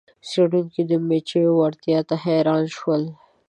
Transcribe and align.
څیړونکي 0.29 0.81
د 0.89 0.91
مچیو 1.07 1.51
وړتیا 1.59 1.99
ته 2.09 2.15
حیران 2.23 2.63
شول. 2.77 3.03